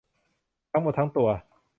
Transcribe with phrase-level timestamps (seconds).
[0.71, 1.29] ทั้งหมดทั้งตัว